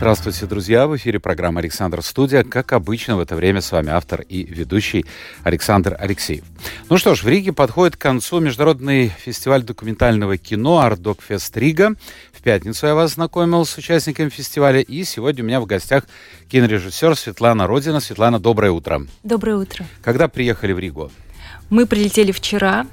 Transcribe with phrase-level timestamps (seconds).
[0.00, 0.86] Здравствуйте, друзья!
[0.86, 2.42] В эфире программа «Александр Студия».
[2.42, 5.04] Как обычно, в это время с вами автор и ведущий
[5.44, 6.42] Александр Алексеев.
[6.88, 11.96] Ну что ж, в Риге подходит к концу международный фестиваль документального кино «Артдокфест Рига».
[12.32, 16.04] В пятницу я вас знакомил с участниками фестиваля, и сегодня у меня в гостях
[16.48, 18.00] кинорежиссер Светлана Родина.
[18.00, 19.02] Светлана, доброе утро.
[19.22, 19.84] Доброе утро.
[20.00, 21.12] Когда приехали в Ригу?
[21.68, 22.86] Мы прилетели вчера.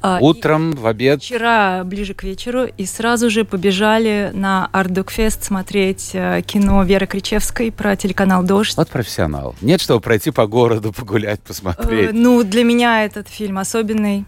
[0.00, 1.22] А, Утром, в обед?
[1.22, 7.70] Вчера, ближе к вечеру, и сразу же побежали на Артдокфест смотреть э, кино Веры Кричевской
[7.72, 8.76] про телеканал «Дождь».
[8.76, 9.54] Вот профессионал.
[9.60, 12.10] Нет, чтобы пройти по городу, погулять, посмотреть.
[12.10, 14.24] Э, ну, для меня этот фильм особенный.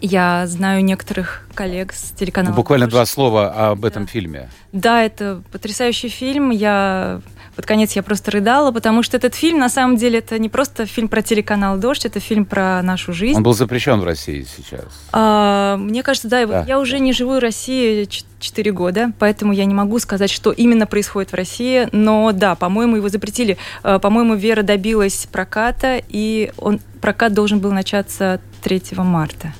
[0.00, 2.50] Я знаю некоторых коллег с телеканала.
[2.50, 4.10] Ну, буквально два слова об этом да.
[4.10, 4.50] фильме.
[4.72, 6.50] Да, это потрясающий фильм.
[6.50, 7.20] Я
[7.54, 10.86] под конец я просто рыдала, потому что этот фильм, на самом деле, это не просто
[10.86, 13.36] фильм про телеканал «Дождь», это фильм про нашу жизнь.
[13.36, 14.86] Он был запрещен в России сейчас.
[15.12, 16.44] А, мне кажется, да.
[16.46, 16.64] да.
[16.66, 18.08] Я уже не живу в России
[18.40, 21.88] 4 года, поэтому я не могу сказать, что именно происходит в России.
[21.92, 23.56] Но да, по-моему, его запретили.
[23.82, 29.52] А, по-моему, Вера добилась проката, и он, прокат должен был начаться 3 марта.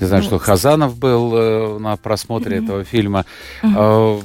[0.00, 0.28] Я знаю, вот.
[0.28, 2.64] что Хазанов был э, на просмотре mm-hmm.
[2.64, 3.24] этого фильма.
[3.62, 4.22] Mm-hmm.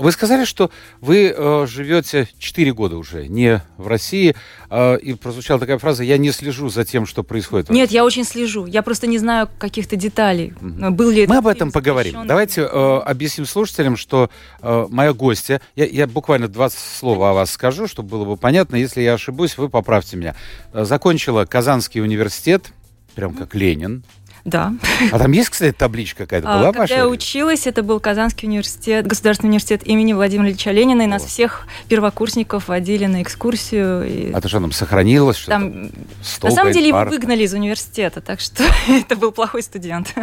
[0.00, 4.34] Вы сказали, что вы э, живете 4 года уже не в России,
[4.70, 7.68] э, и прозвучала такая фраза «я не слежу за тем, что происходит».
[7.68, 8.66] Нет, я очень слежу.
[8.66, 10.54] Я просто не знаю каких-то деталей.
[10.60, 10.90] Угу.
[10.92, 12.26] Был ли Мы об этом поговорим.
[12.26, 14.30] Давайте э, объясним слушателям, что
[14.62, 18.76] э, моя гостья, я, я буквально два слова о вас скажу, чтобы было бы понятно.
[18.76, 20.34] Если я ошибусь, вы поправьте меня.
[20.72, 22.72] Э, закончила Казанский университет,
[23.14, 24.02] прям как Ленин,
[24.44, 24.74] да.
[25.12, 26.46] А там есть, кстати, табличка какая-то?
[26.48, 31.02] Была а, Когда я училась, это был Казанский университет, Государственный университет имени Владимира Ильича Ленина,
[31.02, 34.06] и нас всех первокурсников водили на экскурсию.
[34.06, 34.32] И...
[34.32, 35.36] А то что там сохранилось?
[35.36, 35.90] Что там...
[36.22, 40.14] Стол, на самом деле его выгнали из университета, так что это был плохой студент.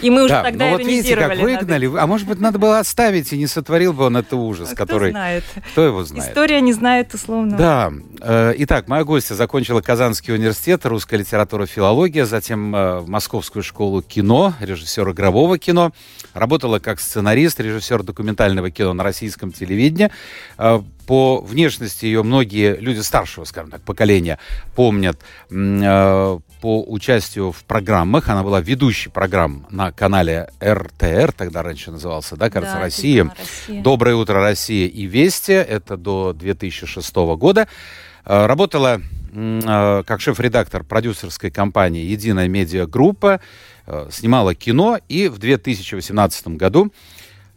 [0.00, 1.90] И мы уже да, тогда ну вот видите, как выгнали.
[1.98, 5.10] А может быть, надо было оставить, и не сотворил бы он это ужас, а который...
[5.10, 5.44] Кто знает.
[5.72, 6.30] Кто его знает?
[6.30, 7.56] История не знает, условно.
[7.56, 7.92] Да.
[8.20, 13.08] Э, итак, моя гостья закончила Казанский университет, русская литература, филология, затем э, в
[13.46, 15.92] Московскую школу кино, режиссер игрового кино.
[16.34, 20.10] Работала как сценарист, режиссер документального кино на российском телевидении.
[20.58, 24.40] Э, по внешности ее многие люди старшего, скажем так, поколения
[24.74, 26.40] помнят по
[26.88, 28.28] участию в программах.
[28.28, 33.30] Она была ведущей программ на канале РТР, тогда раньше назывался, да, кажется, да, Россия.
[33.38, 33.82] Россия.
[33.82, 35.52] «Доброе утро, Россия» и «Вести».
[35.52, 37.68] Это до 2006 года.
[38.24, 43.40] Работала Э, как шеф-редактор продюсерской компании «Единая медиагруппа»,
[43.86, 46.90] э, снимала кино и в 2018 году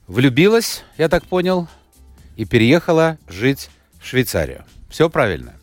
[0.07, 1.69] влюбилась, я так понял,
[2.35, 3.69] и переехала жить
[4.01, 4.65] в Швейцарию.
[4.89, 5.53] Все правильно?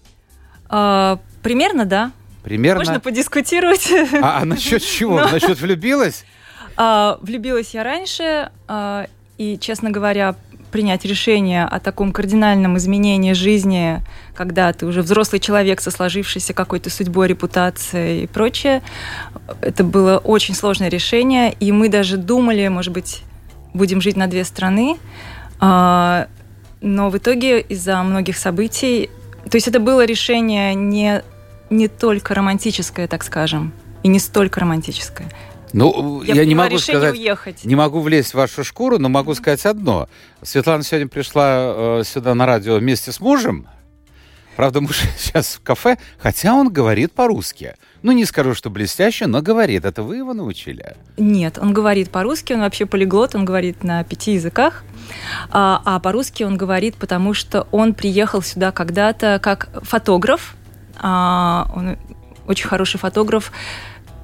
[0.68, 2.12] А, примерно, да.
[2.42, 2.80] Примерно.
[2.80, 3.90] Можно подискутировать.
[4.22, 5.20] А, а насчет чего?
[5.20, 5.28] Но...
[5.28, 6.24] Насчет влюбилась?
[6.76, 9.06] А, влюбилась я раньше, а,
[9.36, 14.02] и, честно говоря, принять решение о таком кардинальном изменении жизни,
[14.34, 18.82] когда ты уже взрослый человек со сложившейся какой-то судьбой, репутацией и прочее,
[19.60, 23.22] это было очень сложное решение, и мы даже думали, может быть,
[23.74, 24.96] будем жить на две страны,
[25.58, 26.28] а,
[26.80, 29.10] но в итоге из-за многих событий,
[29.50, 31.22] то есть это было решение не,
[31.70, 33.72] не только романтическое, так скажем,
[34.02, 35.28] и не столько романтическое.
[35.72, 37.64] Ну, я, я не могу сказать, уехать.
[37.64, 40.08] не могу влезть в вашу шкуру, но могу сказать одно.
[40.42, 43.66] Светлана сегодня пришла э, сюда на радио вместе с мужем.
[44.56, 47.74] Правда, муж сейчас в кафе, хотя он говорит по-русски.
[48.02, 49.84] Ну, не скажу, что блестяще, но говорит.
[49.84, 50.96] Это вы его научили?
[51.18, 54.84] Нет, он говорит по-русски, он вообще полиглот, он говорит на пяти языках.
[55.50, 60.56] А, а по-русски он говорит, потому что он приехал сюда когда-то как фотограф.
[60.96, 61.98] А, он
[62.46, 63.52] очень хороший фотограф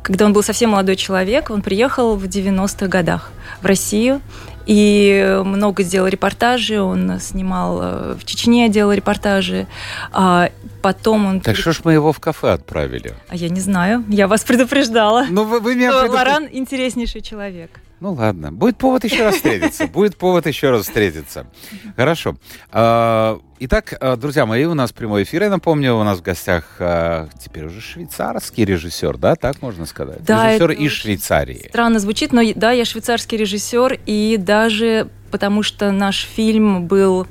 [0.02, 4.20] когда он был совсем молодой человек, он приехал в 90-х годах в Россию
[4.66, 9.66] и много сделал репортажей, он снимал э, в Чечне, делал репортажи,
[10.12, 10.50] а
[10.82, 11.40] потом он...
[11.40, 13.14] Так что ж мы его в кафе отправили?
[13.28, 15.26] А я не знаю, я вас предупреждала.
[15.28, 16.31] Ну, вы, вы меня предупреждали.
[16.31, 17.70] Лоран интереснейший человек.
[18.02, 19.87] Ну ладно, будет повод еще раз встретиться.
[19.87, 21.46] Будет повод еще раз встретиться.
[21.94, 22.34] Хорошо.
[22.72, 26.64] А, итак, а, друзья мои, у нас прямой эфир, я напомню, у нас в гостях
[26.81, 30.25] а, теперь уже швейцарский режиссер, да, так можно сказать?
[30.25, 31.69] Да, режиссер из Швейцарии.
[31.69, 37.28] Странно звучит, но да, я швейцарский режиссер, и даже потому что наш фильм был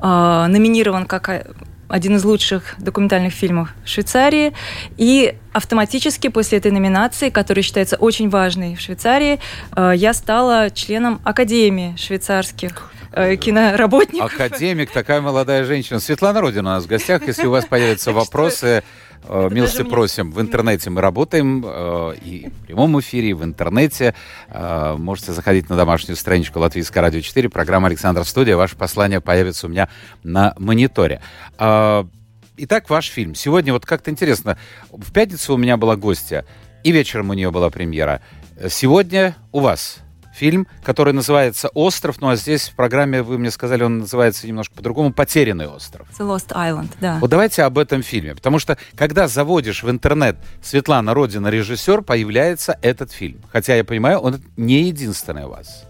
[0.00, 1.46] номинирован как
[1.92, 4.54] один из лучших документальных фильмов Швейцарии.
[4.96, 9.38] И автоматически после этой номинации, которая считается очень важной в Швейцарии,
[9.76, 14.34] э, я стала членом Академии швейцарских э, киноработников.
[14.34, 16.00] Академик, такая молодая женщина.
[16.00, 17.26] Светлана Родина у нас в гостях.
[17.26, 18.82] Если у вас появятся вопросы,
[19.24, 20.32] э, милости просим.
[20.32, 24.14] В интернете мы работаем, э, и в прямом эфире, и в интернете.
[24.48, 28.56] Э, можете заходить на домашнюю страничку Латвийского радио 4, программа «Александр Студия».
[28.56, 29.88] Ваше послание появится у меня
[30.22, 31.20] на мониторе.
[31.58, 33.34] Итак, ваш фильм.
[33.34, 34.58] Сегодня вот как-то интересно.
[34.90, 36.44] В пятницу у меня была гостья,
[36.84, 38.20] и вечером у нее была премьера.
[38.68, 39.98] Сегодня у вас
[40.42, 44.74] фильм, который называется «Остров», ну а здесь в программе, вы мне сказали, он называется немножко
[44.74, 46.08] по-другому «Потерянный остров».
[46.18, 47.18] The Lost Island, да.
[47.20, 52.76] Вот давайте об этом фильме, потому что когда заводишь в интернет Светлана Родина режиссер, появляется
[52.82, 53.40] этот фильм.
[53.52, 55.84] Хотя я понимаю, он не единственный у вас.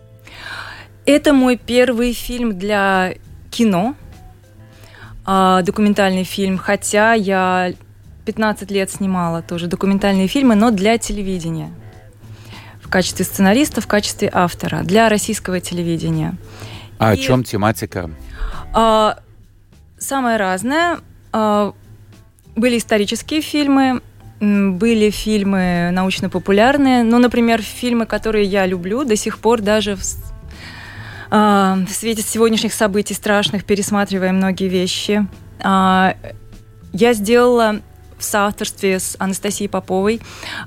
[1.07, 3.15] Это мой первый фильм для
[3.51, 3.95] кино,
[5.25, 7.73] а, документальный фильм, хотя я
[8.27, 11.73] 15 лет снимала тоже документальные фильмы, но для телевидения
[12.93, 16.35] качестве сценариста, в качестве автора для российского телевидения.
[16.99, 18.11] А И, о чем тематика?
[18.73, 19.19] А,
[19.99, 20.99] самое разное.
[21.33, 21.73] А,
[22.55, 24.03] были исторические фильмы,
[24.41, 30.03] были фильмы научно-популярные, ну, например, фильмы, которые я люблю до сих пор даже в,
[31.31, 35.27] а, в свете сегодняшних событий страшных, пересматривая многие вещи.
[35.61, 36.15] А,
[36.93, 37.81] я сделала
[38.23, 40.21] в соавторстве с Анастасией Поповой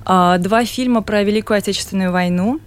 [0.05, 2.59] а, два фильма про Великую Отечественную войну.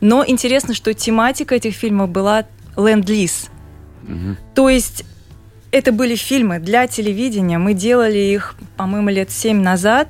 [0.00, 2.46] Но интересно, что тематика этих фильмов была
[2.76, 3.50] ленд-лиз.
[4.04, 4.36] Угу.
[4.54, 5.04] То есть
[5.70, 7.58] это были фильмы для телевидения.
[7.58, 10.08] Мы делали их, по-моему, лет семь назад.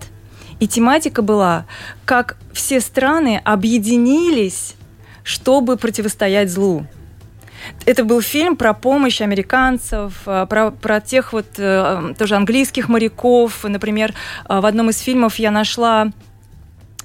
[0.61, 1.67] И тематика была,
[2.05, 4.75] как все страны объединились,
[5.23, 6.87] чтобы противостоять злу.
[7.87, 13.65] Это был фильм про помощь американцев, э, про, про тех вот э, тоже английских моряков.
[13.65, 14.13] Например,
[14.49, 16.11] э, в одном из фильмов я нашла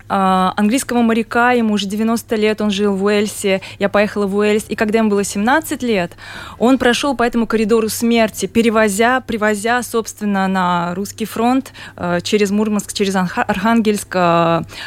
[0.07, 4.75] английского моряка, ему уже 90 лет, он жил в Уэльсе, я поехала в Уэльс, и
[4.75, 6.11] когда ему было 17 лет,
[6.59, 11.73] он прошел по этому коридору смерти, перевозя, привозя, собственно, на русский фронт
[12.21, 14.15] через Мурманск, через Архангельск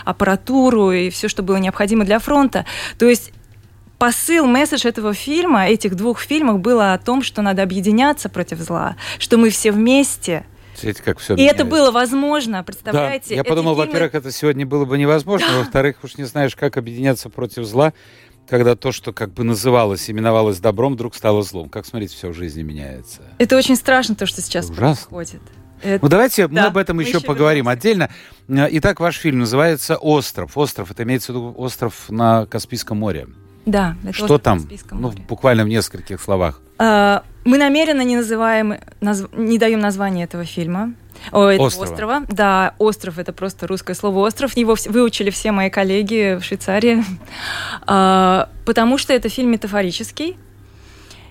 [0.04, 2.64] аппаратуру и все, что было необходимо для фронта.
[2.96, 3.32] То есть
[3.98, 8.96] посыл, месседж этого фильма, этих двух фильмов было о том, что надо объединяться против зла,
[9.18, 10.44] что мы все вместе.
[10.74, 11.56] Смотрите, как все И меняется.
[11.56, 13.30] это было возможно, представляете?
[13.30, 13.34] Да.
[13.34, 13.86] Я подумал, фильмы...
[13.86, 15.58] во-первых, это сегодня было бы невозможно, да.
[15.58, 17.92] во-вторых, уж не знаешь, как объединяться против зла,
[18.48, 21.68] когда то, что как бы называлось, именовалось добром, вдруг стало злом.
[21.68, 23.22] Как, смотрите, все в жизни меняется.
[23.38, 24.86] Это очень страшно, то, что сейчас Ужасно.
[24.86, 25.42] происходит.
[25.82, 26.04] Это...
[26.04, 28.08] Ну, давайте да, мы об этом еще, еще поговорим вернемся.
[28.48, 28.68] отдельно.
[28.78, 30.56] Итак, ваш фильм называется «Остров».
[30.56, 33.26] Остров, это имеется в виду остров на Каспийском море.
[33.68, 33.96] Да.
[34.02, 34.66] Это Что там?
[34.92, 36.60] Ну, буквально в нескольких словах.
[36.78, 39.24] А, мы намеренно не называем, наз...
[39.32, 40.94] не даем название этого фильма.
[41.32, 41.90] О, этого острова.
[41.90, 42.22] острова.
[42.28, 44.56] Да, остров это просто русское слово остров.
[44.56, 47.04] Его выучили все мои коллеги в Швейцарии.
[47.86, 50.38] А, потому что это фильм метафорический.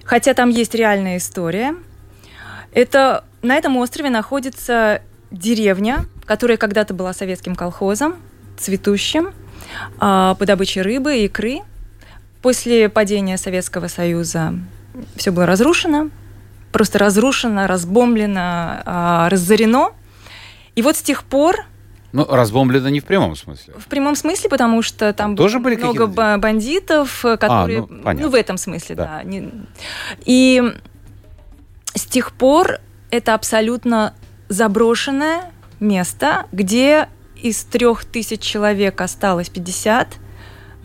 [0.03, 1.75] Хотя там есть реальная история.
[2.71, 5.01] Это на этом острове находится
[5.31, 8.15] деревня, которая когда-то была советским колхозом,
[8.57, 9.33] цветущим,
[9.99, 11.61] а, по добыче рыбы, икры.
[12.41, 14.53] После падения Советского Союза
[15.15, 16.09] все было разрушено,
[16.71, 19.91] просто разрушено, разбомблено, а, разорено.
[20.75, 21.65] И вот с тех пор
[22.13, 23.73] ну, разбомблено не в прямом смысле.
[23.77, 27.87] В прямом смысле, потому что там Тоже были много бандитов, которые...
[28.05, 29.21] А, ну, ну, в этом смысле, да.
[29.23, 29.41] да.
[30.25, 30.73] И
[31.93, 32.79] с тех пор
[33.11, 34.13] это абсолютно
[34.49, 40.17] заброшенное место, где из трех тысяч человек осталось 50,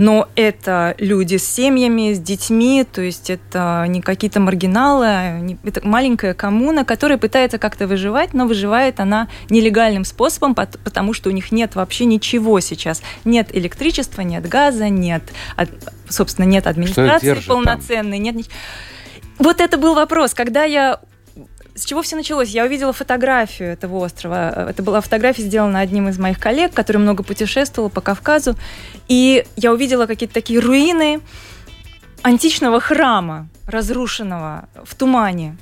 [0.03, 6.35] но это люди с семьями, с детьми, то есть это не какие-то маргиналы, это маленькая
[6.35, 11.77] коммуна, которая пытается как-то выживать, но выживает она нелегальным способом, потому что у них нет
[11.77, 13.01] вообще ничего сейчас.
[13.25, 15.23] Нет электричества, нет газа, нет,
[16.09, 18.25] собственно, нет администрации полноценной, там?
[18.25, 18.47] нет
[19.39, 20.35] Вот это был вопрос.
[20.35, 20.99] Когда я
[21.75, 22.51] с чего все началось?
[22.51, 24.69] Я увидела фотографию этого острова.
[24.71, 28.57] Это была фотография, сделана одним из моих коллег, который много путешествовал по Кавказу.
[29.09, 31.21] И я увидела какие-то такие руины
[32.23, 35.57] античного храма, разрушенного в тумане.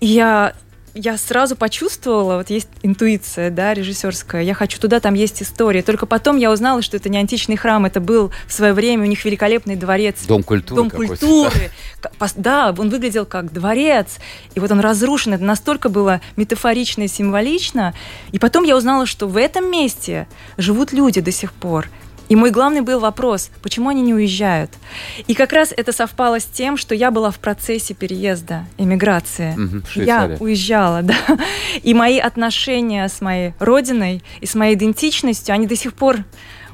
[0.00, 0.54] И я
[0.96, 5.82] я сразу почувствовала, вот есть интуиция, да, режиссерская, я хочу туда, там есть история.
[5.82, 9.06] Только потом я узнала, что это не античный храм, это был в свое время у
[9.06, 10.24] них великолепный дворец.
[10.26, 10.82] Дом культуры.
[10.82, 11.70] Дом культуры.
[12.36, 14.18] Да, он выглядел как дворец,
[14.54, 15.34] и вот он разрушен.
[15.34, 17.94] Это настолько было метафорично и символично.
[18.32, 20.26] И потом я узнала, что в этом месте
[20.56, 21.88] живут люди до сих пор.
[22.28, 24.70] И мой главный был вопрос, почему они не уезжают?
[25.26, 29.54] И как раз это совпало с тем, что я была в процессе переезда, эмиграции.
[29.56, 31.16] В я уезжала, да.
[31.82, 36.18] И мои отношения с моей родиной и с моей идентичностью, они до сих пор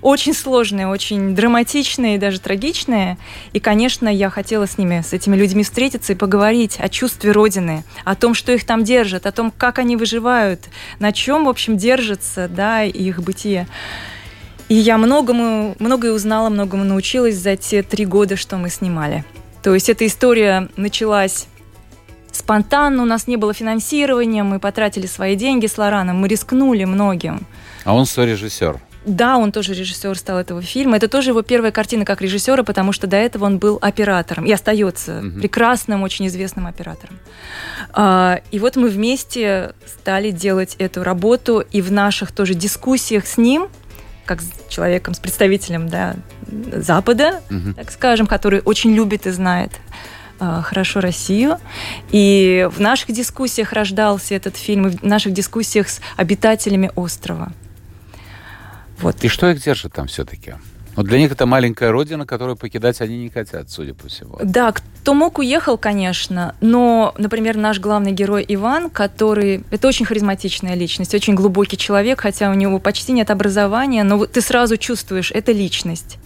[0.02, 3.16] очень сложные, очень драматичные и даже трагичные.
[3.52, 7.84] И, конечно, я хотела с ними, с этими людьми встретиться и поговорить о чувстве Родины,
[8.04, 10.60] о том, что их там держит, о том, как они выживают,
[10.98, 13.68] на чем, в общем, держится, да, их бытие.
[14.68, 19.24] И я многому, многое узнала, многому научилась за те три года, что мы снимали.
[19.62, 21.46] То есть эта история началась
[22.32, 27.46] спонтанно, у нас не было финансирования, мы потратили свои деньги с Лораном, мы рискнули многим.
[27.84, 28.80] А он сорежиссер.
[29.04, 30.96] Да, он тоже режиссер стал этого фильма.
[30.96, 34.52] Это тоже его первая картина как режиссера, потому что до этого он был оператором и
[34.52, 35.40] остается Мгм.
[35.40, 37.18] прекрасным, очень известным оператором.
[37.92, 43.38] А, И вот мы вместе стали делать эту работу, и в наших тоже дискуссиях с
[43.38, 43.66] ним,
[44.24, 47.74] как с человеком, с представителем да, Запада, Мгм.
[47.74, 49.72] так скажем, который очень любит и знает
[50.40, 51.58] а, хорошо Россию.
[52.10, 57.52] И в наших дискуссиях рождался этот фильм, и в наших дискуссиях с обитателями острова.
[58.98, 59.22] Вот.
[59.24, 60.54] И что их держит там все-таки?
[60.94, 64.38] Вот для них это маленькая родина, которую покидать они не хотят, судя по всему.
[64.42, 66.54] Да, кто мог, уехал, конечно.
[66.60, 69.64] Но, например, наш главный герой Иван, который...
[69.70, 74.42] Это очень харизматичная личность, очень глубокий человек, хотя у него почти нет образования, но ты
[74.42, 76.18] сразу чувствуешь, это личность.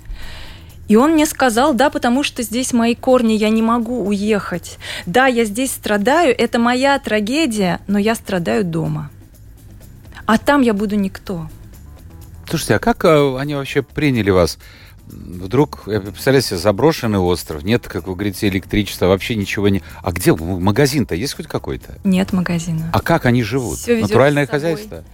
[0.88, 4.78] И он мне сказал, да, потому что здесь мои корни, я не могу уехать.
[5.04, 9.11] Да, я здесь страдаю, это моя трагедия, но я страдаю дома.
[10.26, 11.49] А там я буду никто.
[12.49, 14.59] Слушайте, а как э, они вообще приняли вас?
[15.09, 19.83] Вдруг, я представляю себе, заброшенный остров, нет, как вы говорите, электричества, вообще ничего не...
[20.03, 21.15] А где магазин-то?
[21.15, 21.99] Есть хоть какой-то?
[22.03, 22.91] Нет магазина.
[22.93, 23.79] А как они живут?
[23.87, 25.05] Везёт Натуральное хозяйство?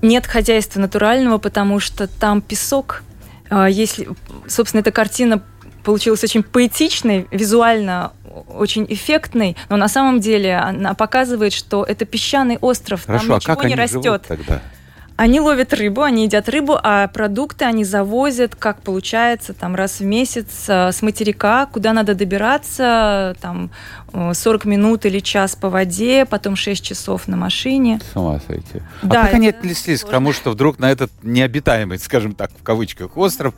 [0.00, 3.02] Нет хозяйства натурального, потому что там песок.
[3.50, 4.08] А, Если,
[4.46, 5.42] собственно, эта картина
[5.82, 8.12] получилась очень поэтичной, визуально
[8.48, 13.36] очень эффектной, но на самом деле она показывает, что это песчаный остров, Хорошо, там а
[13.38, 14.04] ничего как не они растет.
[14.04, 14.62] живут тогда?
[15.16, 20.04] Они ловят рыбу, они едят рыбу, а продукты они завозят, как получается, там раз в
[20.04, 23.70] месяц э, с материка, куда надо добираться, там
[24.12, 27.98] э, 40 минут или час по воде, потом 6 часов на машине.
[28.12, 28.82] С ума сойти.
[29.02, 30.16] А Да, как они отнеслись к сложно.
[30.18, 33.54] тому, что вдруг на этот необитаемый, скажем так, в кавычках, остров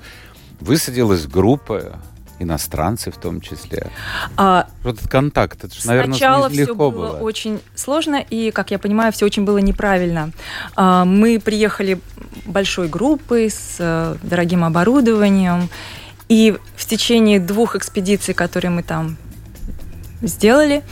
[0.60, 1.98] высадилась группа
[2.38, 3.88] иностранцев в том числе?
[4.36, 7.18] А Вот этот контакт, это же, наверное, Сначала все легко было, было.
[7.18, 10.30] очень сложно, и, как я понимаю, все очень было неправильно.
[10.76, 12.00] А, Мы приехали
[12.46, 15.68] большой группой с э, дорогим оборудованием,
[16.28, 19.16] и в течение двух экспедиций, которые мы там
[20.20, 20.82] сделали,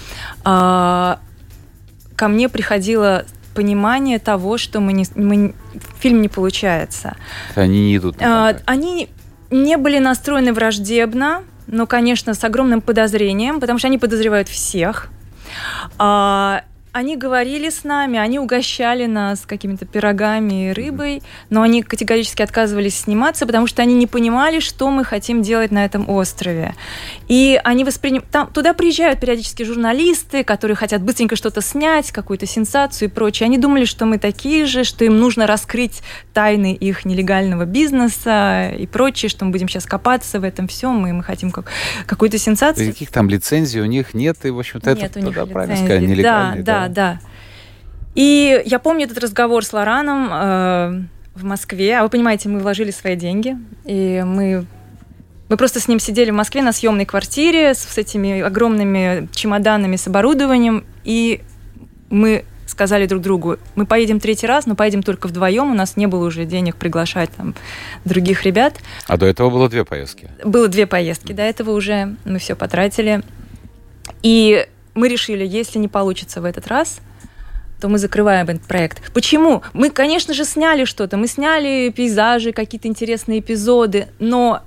[0.45, 1.19] а,
[2.15, 3.25] ко мне приходило
[3.55, 5.55] понимание того, что мы не, мы
[5.99, 7.17] фильм не получается.
[7.55, 8.57] Они не идут А.
[8.67, 9.09] Они
[9.51, 15.09] не были настроены враждебно, но, конечно, с огромным подозрением, потому что они подозревают всех.
[15.99, 16.63] А,
[16.97, 23.01] Они говорили с нами, они угощали нас какими-то пирогами и рыбой, но они категорически отказывались
[23.01, 26.75] сниматься, потому что они не понимали, что мы хотим делать на этом острове.
[27.29, 28.31] И они воспринимают...
[28.31, 33.45] Там, туда приезжают периодически журналисты, которые хотят быстренько что-то снять, какую-то сенсацию и прочее.
[33.45, 36.01] Они думали, что мы такие же, что им нужно раскрыть
[36.33, 41.13] тайны их нелегального бизнеса и прочее, что мы будем сейчас копаться в этом всем, и
[41.13, 41.67] мы хотим как,
[42.07, 42.87] какую-то сенсацию.
[42.87, 46.01] Никаких там лицензий у них нет, и, в общем-то, это, у них да, правильно сказать,
[46.01, 46.63] нелегальный.
[46.63, 47.21] Да, да, да.
[48.15, 51.03] И я помню этот разговор с Лораном э,
[51.35, 51.99] в Москве.
[51.99, 54.67] А вы понимаете, мы вложили свои деньги, и мы
[55.49, 59.95] мы просто с ним сидели в Москве на съемной квартире с, с этими огромными чемоданами
[59.95, 61.41] с оборудованием, и
[62.11, 66.07] мы сказали друг другу, мы поедем третий раз, но поедем только вдвоем, у нас не
[66.07, 67.55] было уже денег приглашать там
[68.05, 68.75] других ребят.
[69.07, 70.29] А до этого было две поездки.
[70.45, 73.23] Было две поездки, до этого уже мы все потратили.
[74.23, 74.67] И
[74.97, 77.01] мы решили, если не получится в этот раз,
[77.81, 79.13] то мы закрываем этот проект.
[79.13, 79.63] Почему?
[79.75, 84.63] Мы, конечно же, сняли что-то, мы сняли пейзажи, какие-то интересные эпизоды, но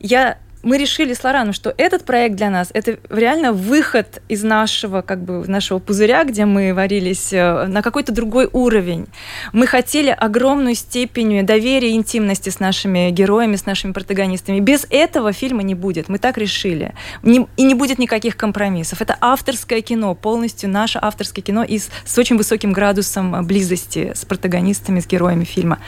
[0.00, 5.02] я мы решили с Лораном, что этот проект для нас это реально выход из нашего
[5.02, 9.06] как бы нашего пузыря, где мы варились э, на какой-то другой уровень.
[9.52, 14.60] Мы хотели огромную степень доверия и интимности с нашими героями, с нашими протагонистами.
[14.60, 16.08] Без этого фильма не будет.
[16.08, 16.94] Мы так решили.
[17.22, 19.00] И не будет никаких компромиссов.
[19.00, 24.24] Это авторское кино, полностью наше авторское кино и с, с очень высоким градусом близости с
[24.24, 25.78] протагонистами, с героями фильма.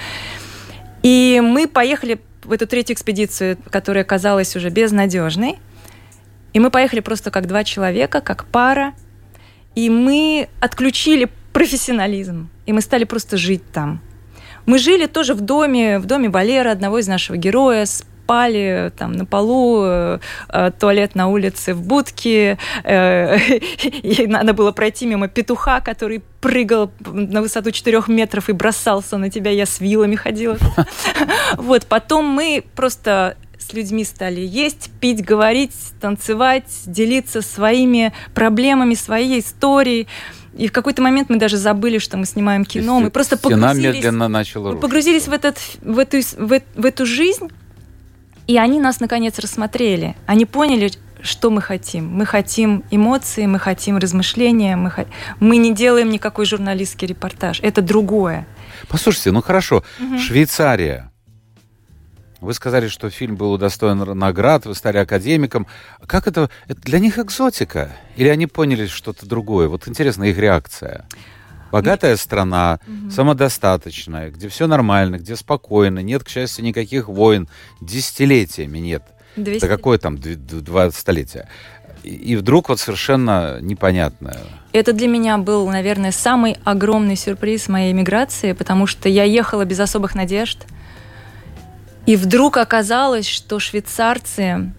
[1.02, 5.58] И мы поехали в эту третью экспедицию, которая казалась уже безнадежной.
[6.52, 8.94] И мы поехали просто как два человека, как пара.
[9.74, 12.48] И мы отключили профессионализм.
[12.66, 14.00] И мы стали просто жить там.
[14.66, 17.86] Мы жили тоже в доме, в доме Валера, одного из нашего героя,
[18.30, 20.18] спали там на полу, э,
[20.50, 23.38] э, туалет на улице в будке, э,
[24.02, 29.30] и надо было пройти мимо петуха, который прыгал на высоту 4 метров и бросался на
[29.30, 30.56] тебя, я с вилами ходила.
[31.56, 39.40] Вот, потом мы просто с людьми стали есть, пить, говорить, танцевать, делиться своими проблемами, своей
[39.40, 40.06] историей.
[40.56, 43.00] И в какой-то момент мы даже забыли, что мы снимаем кино.
[43.00, 47.48] Мы просто погрузились, медленно начала мы погрузились в, этот, в, эту, в, в эту жизнь,
[48.50, 50.16] и они нас, наконец, рассмотрели.
[50.26, 50.90] Они поняли,
[51.22, 52.08] что мы хотим.
[52.08, 55.06] Мы хотим эмоции, мы хотим размышления, мы, х...
[55.38, 57.60] мы не делаем никакой журналистский репортаж.
[57.62, 58.48] Это другое.
[58.88, 60.18] Послушайте, ну хорошо, угу.
[60.18, 61.12] Швейцария.
[62.40, 65.68] Вы сказали, что фильм был удостоен наград, вы стали академиком.
[66.06, 66.50] Как это?
[66.66, 67.94] Это для них экзотика?
[68.16, 69.68] Или они поняли что-то другое?
[69.68, 71.06] Вот интересна их реакция.
[71.70, 73.10] Богатая страна, угу.
[73.10, 77.48] самодостаточная, где все нормально, где спокойно, нет, к счастью, никаких войн,
[77.80, 79.02] десятилетиями нет.
[79.36, 79.60] 200...
[79.60, 81.48] Да какое там два столетия?
[82.02, 84.38] И вдруг вот совершенно непонятное.
[84.72, 89.80] Это для меня был, наверное, самый огромный сюрприз моей миграции, потому что я ехала без
[89.80, 90.66] особых надежд.
[92.06, 94.72] И вдруг оказалось, что швейцарцы,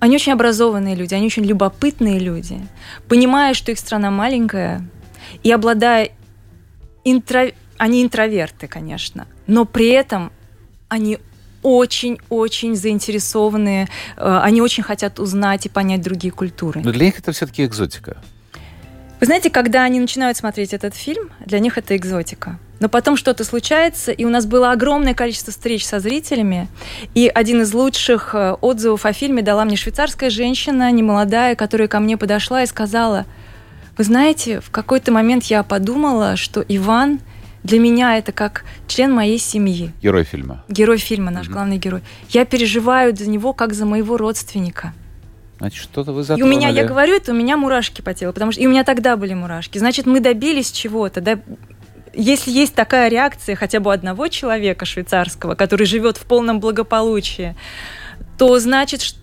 [0.00, 2.60] они очень образованные люди, они очень любопытные люди.
[3.08, 4.86] Понимая, что их страна маленькая,
[5.42, 6.10] и обладая
[7.04, 7.52] интро...
[7.78, 10.32] они интроверты, конечно, но при этом
[10.88, 11.18] они
[11.62, 16.80] очень-очень заинтересованные, э, они очень хотят узнать и понять другие культуры.
[16.84, 18.18] Но для них это все-таки экзотика.
[19.18, 22.58] Вы знаете, когда они начинают смотреть этот фильм, для них это экзотика.
[22.78, 26.68] Но потом что-то случается, и у нас было огромное количество встреч со зрителями.
[27.14, 31.98] И один из лучших э, отзывов о фильме дала мне швейцарская женщина, немолодая, которая ко
[31.98, 33.26] мне подошла и сказала–
[33.96, 37.20] вы знаете, в какой-то момент я подумала, что Иван
[37.62, 39.92] для меня это как член моей семьи.
[40.00, 40.62] Герой фильма.
[40.68, 42.02] Герой фильма, наш mm главный герой.
[42.28, 44.92] Я переживаю за него как за моего родственника.
[45.58, 46.52] Значит, что-то вы затронули.
[46.52, 48.70] И у меня, я говорю это, у меня мурашки по телу, потому что и у
[48.70, 49.78] меня тогда были мурашки.
[49.78, 51.40] Значит, мы добились чего-то, да?
[52.12, 57.56] Если есть такая реакция хотя бы одного человека швейцарского, который живет в полном благополучии,
[58.38, 59.18] то значит, что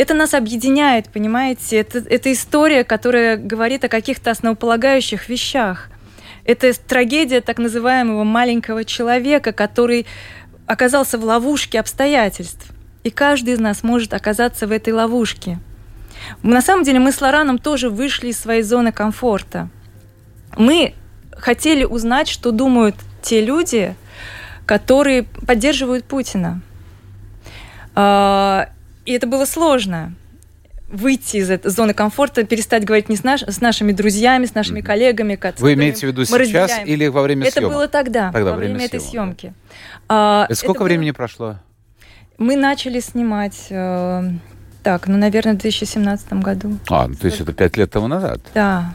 [0.00, 1.76] это нас объединяет, понимаете?
[1.76, 5.90] Это, это история, которая говорит о каких-то основополагающих вещах.
[6.46, 10.06] Это трагедия так называемого маленького человека, который
[10.64, 12.70] оказался в ловушке обстоятельств.
[13.04, 15.58] И каждый из нас может оказаться в этой ловушке.
[16.42, 19.68] На самом деле мы с Лораном тоже вышли из своей зоны комфорта.
[20.56, 20.94] Мы
[21.32, 23.94] хотели узнать, что думают те люди,
[24.64, 26.62] которые поддерживают Путина.
[29.04, 30.14] И это было сложно
[30.90, 34.80] выйти из этой зоны комфорта, перестать говорить не с, наш, с нашими друзьями, с нашими
[34.80, 35.38] коллегами.
[35.58, 36.86] Вы имеете в виду сейчас разделяем.
[36.86, 37.70] или во время это съемок?
[37.70, 39.54] Это было тогда, тогда во время, время этой съемки.
[40.08, 41.16] А, это сколько это времени было...
[41.16, 41.56] прошло?
[42.38, 43.66] Мы начали снимать...
[43.70, 44.22] Э,
[44.82, 46.78] так, ну, наверное, в 2017 году.
[46.88, 48.40] А, ну, то есть это пять лет тому назад?
[48.54, 48.94] Да.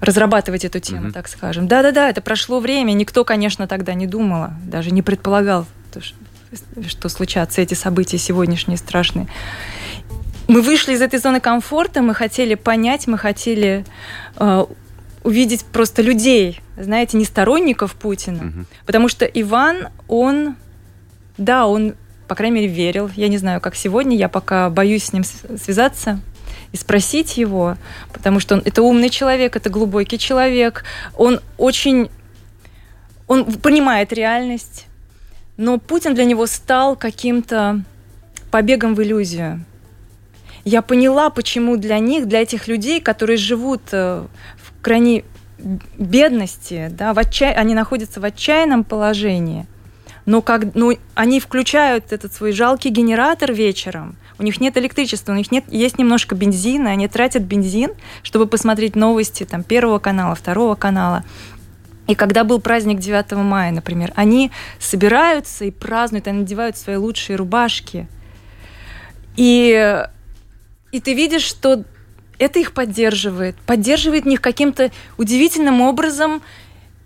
[0.00, 1.12] Разрабатывать эту тему, угу.
[1.12, 1.66] так скажем.
[1.66, 2.92] Да-да-да, это прошло время.
[2.92, 5.66] Никто, конечно, тогда не думал, даже не предполагал,
[6.86, 9.26] что случатся эти события сегодняшние страшные.
[10.46, 13.84] Мы вышли из этой зоны комфорта, мы хотели понять, мы хотели
[14.36, 14.64] э,
[15.22, 18.46] увидеть просто людей, знаете, не сторонников Путина.
[18.46, 18.64] Угу.
[18.86, 20.56] Потому что Иван, он,
[21.36, 21.94] да, он,
[22.26, 23.10] по крайней мере, верил.
[23.14, 26.20] Я не знаю, как сегодня, я пока боюсь с ним связаться
[26.72, 27.76] и спросить его,
[28.12, 30.84] потому что он это умный человек, это глубокий человек,
[31.14, 32.08] он очень,
[33.26, 34.87] он понимает реальность,
[35.58, 37.82] но Путин для него стал каким-то
[38.50, 39.64] побегом в иллюзию.
[40.64, 44.24] Я поняла, почему для них, для этих людей, которые живут э,
[44.56, 45.24] в крайней
[45.98, 47.52] бедности, да, в отчай...
[47.52, 49.66] они находятся в отчаянном положении,
[50.24, 55.34] но как, ну, они включают этот свой жалкий генератор вечером, у них нет электричества, у
[55.34, 57.90] них нет, есть немножко бензина, они тратят бензин,
[58.22, 61.24] чтобы посмотреть новости там, Первого канала, Второго канала.
[62.08, 67.36] И когда был праздник 9 мая, например, они собираются и празднуют, они надевают свои лучшие
[67.36, 68.08] рубашки.
[69.36, 70.04] И,
[70.90, 71.84] и ты видишь, что
[72.38, 73.56] это их поддерживает.
[73.66, 76.42] Поддерживает них каким-то удивительным образом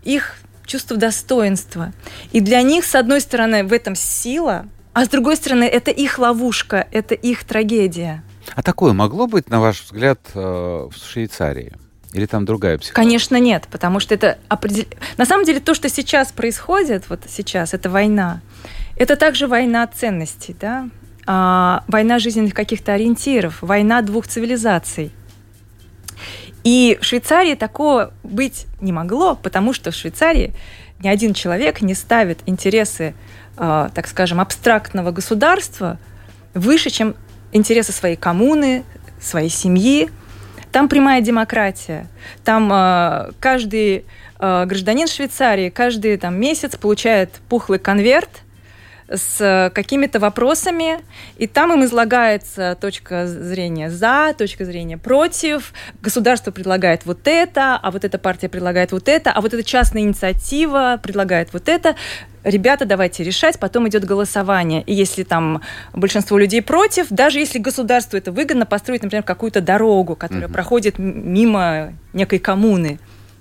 [0.05, 0.37] их
[0.67, 1.93] чувство достоинства.
[2.31, 6.21] И для них, с одной стороны, в этом сила, а с другой стороны, это их
[6.21, 8.23] ловушка, это их трагедия.
[8.55, 11.75] А такое могло быть, на ваш взгляд, э, в Швейцарии?
[12.13, 13.07] Или там другая психология?
[13.09, 14.85] Конечно, нет, потому что это определ...
[15.17, 18.41] На самом деле то, что сейчас происходит, вот сейчас, это война.
[18.97, 20.89] Это также война ценностей, да?
[21.27, 25.13] а, война жизненных каких-то ориентиров, война двух цивилизаций.
[26.65, 30.55] И в Швейцарии такого быть не могло, потому что в Швейцарии
[31.01, 33.15] ни один человек не ставит интересы,
[33.57, 35.99] э, так скажем, абстрактного государства
[36.55, 37.17] выше, чем
[37.51, 38.85] интересы своей коммуны,
[39.21, 40.11] своей семьи.
[40.73, 42.07] Там прямая демократия.
[42.45, 44.05] Там э, каждый
[44.41, 48.31] э, гражданин Швейцарии каждый там, месяц получает пухлый конверт–
[49.15, 51.01] с какими-то вопросами,
[51.37, 57.91] и там им излагается точка зрения за, точка зрения против, государство предлагает вот это, а
[57.91, 61.97] вот эта партия предлагает вот это, а вот эта частная инициатива предлагает вот это.
[62.45, 64.83] Ребята, давайте решать, потом идет голосование.
[64.83, 70.17] И если там большинство людей против, даже если государству это выгодно, построить, например, какую-то дорогу,
[70.17, 70.53] которая mm-hmm.
[70.53, 72.99] проходит мимо некой коммуны.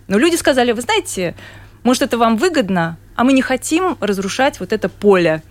[0.08, 1.36] Но люди сказали, вы знаете,
[1.84, 5.42] может, это вам выгодно, а мы не хотим разрушать вот это поле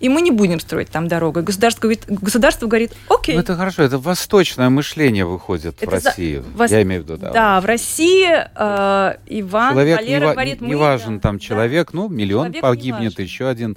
[0.00, 1.40] и мы не будем строить там дорогу.
[1.40, 3.34] И государство говорит, государство говорит окей.
[3.34, 6.42] Ну, это хорошо, это восточное мышление выходит это в России.
[6.56, 6.64] За...
[6.66, 7.30] Я имею в виду, да.
[7.32, 11.98] Да, в России э, Иван человек Валера не, говорит, не, не важен там человек, да.
[11.98, 13.76] ну, миллион человек погибнет, еще один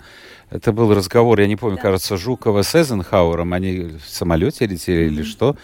[0.50, 1.82] это был разговор, я не помню, да.
[1.82, 3.52] кажется, Жукова с Эйзенхауэром.
[3.54, 5.08] Они в самолете летели mm-hmm.
[5.08, 5.58] или что.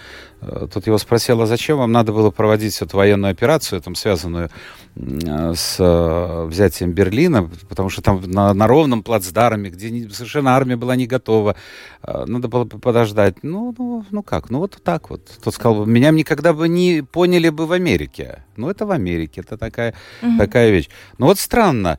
[0.45, 4.49] Э, тут его спросил, а зачем вам надо было проводить эту военную операцию, там, связанную
[4.95, 10.75] с э, взятием Берлина, потому что там на, на ровном плацдарме, где не, совершенно армия
[10.75, 11.56] была не готова,
[12.03, 13.43] э, надо было подождать.
[13.43, 15.25] Ну, ну, ну как, ну вот так вот.
[15.43, 18.43] Тот сказал, меня никогда бы не поняли бы в Америке.
[18.56, 20.38] Ну, это в Америке, это такая, mm-hmm.
[20.38, 20.89] такая вещь.
[21.17, 21.97] Но вот странно,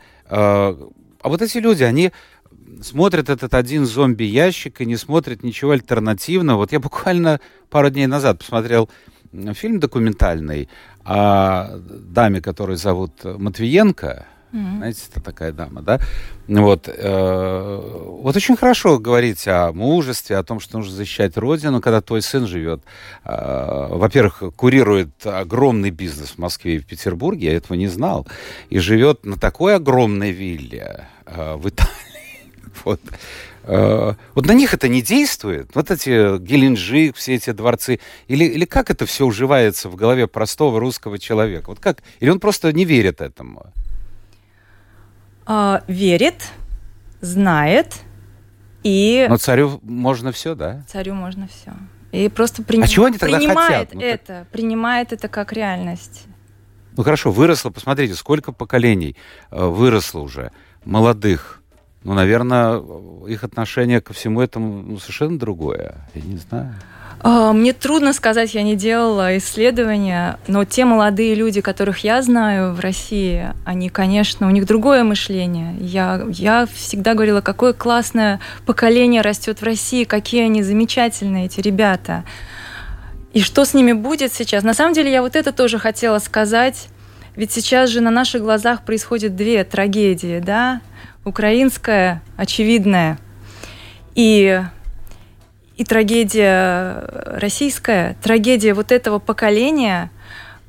[1.24, 2.12] а вот эти люди, они
[2.82, 6.58] смотрят этот один зомби-ящик и не смотрят ничего альтернативного.
[6.58, 8.88] Вот я буквально пару дней назад посмотрел
[9.54, 10.68] фильм документальный
[11.04, 14.26] о даме, которую зовут Матвиенко.
[14.52, 14.76] Mm-hmm.
[14.76, 15.98] Знаете, это такая дама, да?
[16.46, 17.80] Вот, э,
[18.22, 22.46] вот очень хорошо говорить о мужестве, о том, что нужно защищать родину, когда твой сын
[22.46, 22.80] живет.
[23.24, 28.28] Э, во-первых, курирует огромный бизнес в Москве и в Петербурге, я этого не знал,
[28.70, 32.13] и живет на такой огромной вилле э, в Италии
[32.84, 33.00] вот.
[33.64, 35.74] Э, вот на них это не действует?
[35.74, 38.00] Вот эти Геленджик, все эти дворцы?
[38.28, 41.68] Или, или как это все уживается в голове простого русского человека?
[41.68, 42.02] Вот как?
[42.20, 43.66] Или он просто не верит этому?
[45.46, 46.50] А, верит,
[47.20, 48.00] знает
[48.82, 49.26] и...
[49.28, 50.84] Но царю можно все, да?
[50.88, 51.72] Царю можно все.
[52.12, 52.84] И просто приним...
[52.84, 53.94] а чего они тогда принимает хотят?
[53.94, 54.48] Ну, это, так...
[54.48, 56.26] принимает это как реальность.
[56.96, 59.16] Ну хорошо, выросло, посмотрите, сколько поколений
[59.50, 60.52] э, выросло уже,
[60.84, 61.60] молодых,
[62.04, 62.82] ну, наверное,
[63.26, 65.94] их отношение ко всему этому ну, совершенно другое.
[66.14, 66.74] Я не знаю.
[67.20, 72.74] А, мне трудно сказать, я не делала исследования, но те молодые люди, которых я знаю
[72.74, 75.74] в России, они, конечно, у них другое мышление.
[75.80, 82.24] Я, я всегда говорила, какое классное поколение растет в России, какие они замечательные, эти ребята.
[83.32, 84.62] И что с ними будет сейчас?
[84.62, 86.88] На самом деле, я вот это тоже хотела сказать.
[87.36, 90.82] Ведь сейчас же на наших глазах происходят две трагедии, да?
[91.24, 93.18] Украинская, очевидная,
[94.14, 94.62] и,
[95.76, 97.04] и трагедия
[97.36, 100.10] российская, трагедия вот этого поколения,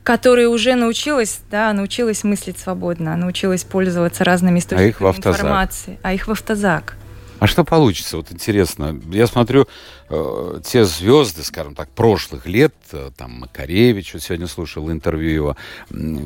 [0.03, 6.27] которое уже научилось, да, научилось мыслить свободно, научилось пользоваться разными источниками а информации, а их
[6.27, 6.97] в автозак.
[7.39, 8.17] А что получится?
[8.17, 8.99] Вот интересно.
[9.11, 9.67] Я смотрю,
[10.09, 15.57] э, те звезды, скажем так, прошлых лет, э, там Макаревич, вот сегодня слушал интервью его,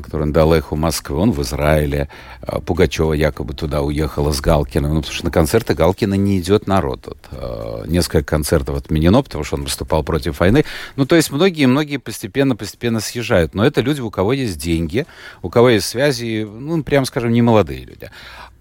[0.02, 2.08] который он дал эху Москвы, он в Израиле,
[2.42, 6.68] э, Пугачева якобы туда уехала с Галкиным, ну, потому что на концерты Галкина не идет
[6.68, 7.06] народ.
[7.06, 10.64] Вот, э, несколько концертов отменено, потому что он выступал против войны.
[10.94, 13.54] Ну, то есть многие-многие постепенно-постепенно съезжают.
[13.54, 15.06] Но это люди, у кого есть деньги,
[15.42, 18.10] у кого есть связи, ну, прямо скажем, не молодые люди.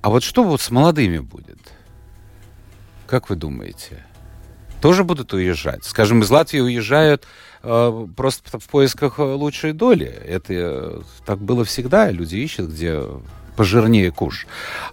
[0.02, 1.58] А вот что вот с молодыми будет?
[3.10, 4.06] Как вы думаете?
[4.82, 5.84] Тоже будут уезжать?
[5.84, 7.26] Скажем, из Латвии уезжают
[7.64, 10.06] э, просто в поисках э, лучшей доли.
[10.06, 12.12] Это э, так было всегда.
[12.12, 13.02] Люди ищут, где
[13.56, 14.46] пожирнее куш.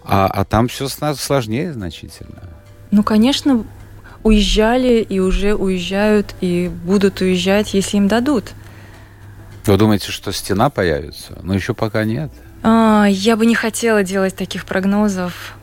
[0.03, 2.41] А, а там все сложнее значительно.
[2.89, 3.63] Ну, конечно,
[4.23, 8.45] уезжали и уже уезжают и будут уезжать, если им дадут.
[9.67, 11.37] Вы думаете, что стена появится?
[11.43, 12.31] Но еще пока нет.
[12.63, 15.53] А, я бы не хотела делать таких прогнозов.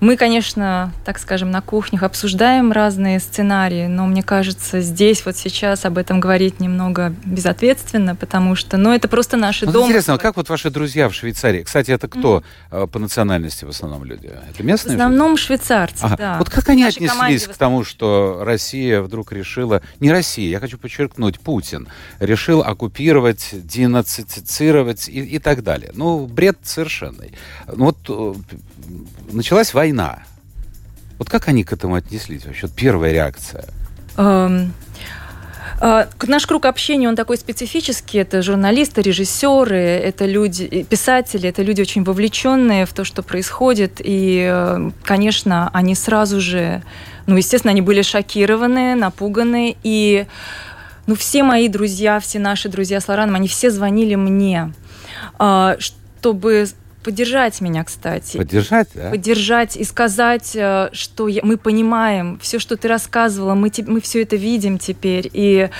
[0.00, 5.84] Мы, конечно, так скажем, на кухнях обсуждаем разные сценарии, но мне кажется, здесь вот сейчас
[5.84, 9.90] об этом говорить немного безответственно, потому что, ну, это просто наши вот домыслы.
[9.90, 11.62] Интересно, а как вот ваши друзья в Швейцарии?
[11.62, 12.86] Кстати, это кто mm-hmm.
[12.88, 14.26] по национальности в основном люди?
[14.26, 14.96] Это местные?
[14.96, 16.16] В основном швейцарцы, ага.
[16.16, 16.38] да.
[16.38, 21.40] Вот как они отнеслись к тому, что Россия вдруг решила, не Россия, я хочу подчеркнуть,
[21.40, 21.88] Путин
[22.20, 25.90] решил оккупировать, денацифицировать и, и так далее.
[25.94, 27.32] Ну, бред совершенный.
[27.66, 30.18] Ну, вот э, началась война.
[31.18, 32.68] Вот как они к этому отнеслись вообще?
[32.68, 33.64] Первая реакция.
[35.80, 38.18] А, наш круг общения, он такой специфический.
[38.18, 44.00] Это журналисты, режиссеры, это люди, писатели, это люди очень вовлеченные в то, что происходит.
[44.04, 46.82] И, э, конечно, они сразу же,
[47.26, 49.76] ну, естественно, они были шокированы, напуганы.
[49.82, 50.26] И,
[51.06, 54.72] ну, все мои друзья, все наши друзья с Лораном, они все звонили мне,
[55.78, 56.66] чтобы
[57.08, 58.36] поддержать меня, кстати.
[58.36, 59.08] Поддержать, да?
[59.08, 64.20] Поддержать и сказать, э, что я, мы понимаем все, что ты рассказывала, мы, мы все
[64.20, 65.30] это видим теперь.
[65.32, 65.70] И,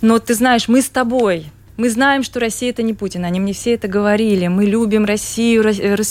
[0.00, 1.52] но ты знаешь, мы с тобой.
[1.76, 3.24] Мы знаем, что Россия это не Путин.
[3.24, 4.48] Они мне все это говорили.
[4.48, 5.62] Мы любим Россию,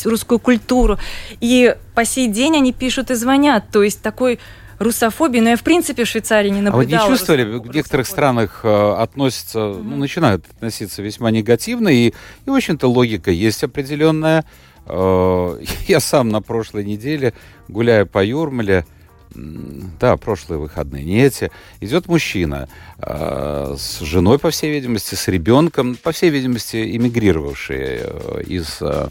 [0.05, 0.97] русскую культуру.
[1.41, 3.65] И по сей день они пишут и звонят.
[3.73, 4.39] То есть такой
[4.81, 7.03] русофобии, но я в принципе в Швейцарии не наблюдала.
[7.03, 9.83] А вы не чувствовали, в некоторых странах э, относятся, mm-hmm.
[9.83, 14.45] ну, начинают относиться весьма негативно, и, и в общем-то, логика есть определенная.
[14.85, 17.33] Э, я сам на прошлой неделе,
[17.67, 18.85] гуляя по Юрмале,
[19.33, 22.67] да, прошлые выходные, не эти, идет мужчина
[22.97, 29.07] э, с женой, по всей видимости, с ребенком, по всей видимости, эмигрировавший э, из э,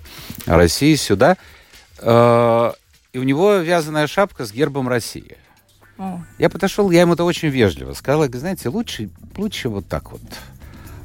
[0.46, 1.36] России сюда,
[1.98, 2.72] э,
[3.12, 5.36] и у него вязаная шапка с гербом России.
[6.38, 10.20] Я подошел, я ему это очень вежливо сказал, знаете, лучше, лучше вот так вот.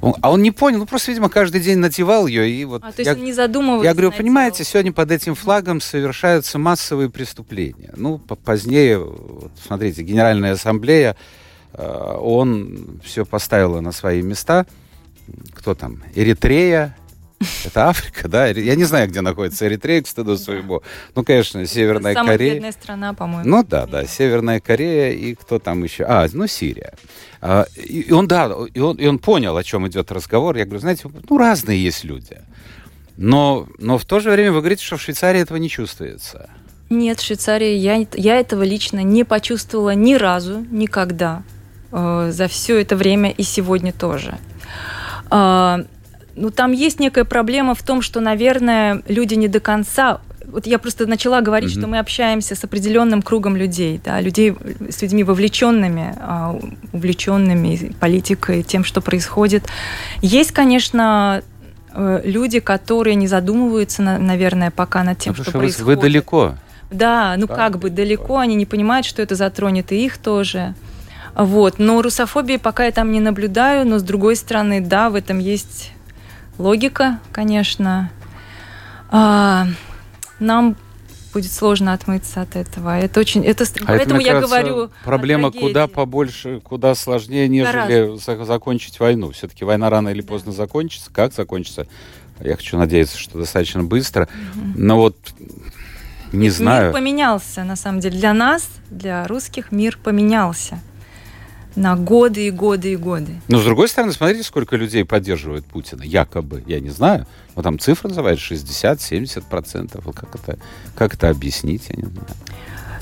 [0.01, 2.83] Он, а он не понял, ну просто, видимо, каждый день надевал ее и вот.
[2.83, 3.85] А, то есть я, он не задумывался.
[3.85, 7.91] Я говорю, понимаете, сегодня под этим флагом совершаются массовые преступления.
[7.95, 11.15] Ну, позднее, вот, смотрите, Генеральная ассамблея,
[11.73, 14.67] э, он все поставила на свои места.
[15.55, 16.03] Кто там?
[16.13, 16.95] Эритрея,
[17.65, 18.47] это Африка, да?
[18.47, 20.81] Я не знаю, где находится Эритрея, к стыду своему.
[21.15, 22.49] Ну, конечно, Северная Самая Корея.
[22.49, 23.49] Самая бедная страна, по-моему.
[23.49, 26.05] Ну, да, да, Северная Корея и кто там еще?
[26.05, 26.93] А, ну, Сирия.
[27.41, 30.57] А, и он, да, и он, и он понял, о чем идет разговор.
[30.57, 32.37] Я говорю, знаете, ну, разные есть люди.
[33.17, 36.49] Но, но в то же время вы говорите, что в Швейцарии этого не чувствуется.
[36.89, 41.43] Нет, в Швейцарии я, я этого лично не почувствовала ни разу, никогда.
[41.91, 44.37] Э, за все это время и сегодня тоже.
[45.31, 45.85] Э,
[46.35, 50.79] ну, там есть некая проблема в том, что, наверное, люди не до конца вот я
[50.79, 51.79] просто начала говорить, mm-hmm.
[51.79, 54.55] что мы общаемся с определенным кругом людей, да, людей
[54.89, 56.57] с людьми вовлеченными, а,
[56.93, 59.63] увлеченными политикой, тем, что происходит.
[60.21, 61.41] Есть, конечно,
[61.93, 65.85] э, люди, которые не задумываются, наверное, пока над тем, ну, что, что происходит.
[65.87, 66.55] Вы далеко.
[66.91, 70.75] Да, ну как, как бы далеко, они не понимают, что это затронет и их тоже.
[71.35, 71.79] Вот.
[71.79, 75.91] Но русофобии пока я там не наблюдаю, но с другой стороны, да, в этом есть
[76.57, 78.11] логика, конечно.
[79.09, 79.67] А,
[80.39, 80.75] нам
[81.33, 82.97] будет сложно отмыться от этого.
[82.97, 84.89] Это очень, это, а поэтому это, я кажется, говорю.
[85.03, 88.45] Проблема куда побольше, куда сложнее, нежели Гораздо.
[88.45, 89.31] закончить войну.
[89.31, 90.57] Все-таки война рано или поздно да.
[90.57, 91.11] закончится.
[91.11, 91.87] Как закончится?
[92.39, 94.29] Я хочу надеяться, что достаточно быстро.
[94.55, 94.61] Угу.
[94.75, 95.17] Но вот
[96.31, 96.85] не знаю.
[96.85, 98.17] Мир поменялся, на самом деле.
[98.17, 100.79] Для нас, для русских, мир поменялся
[101.75, 103.41] на годы и годы и годы.
[103.47, 106.63] Но, с другой стороны, смотрите, сколько людей поддерживает Путина, якобы.
[106.67, 107.27] Я не знаю.
[107.53, 110.01] Вот там цифра называют 60-70%.
[110.03, 110.57] Вот как это,
[110.95, 112.27] как это объяснить, я не знаю.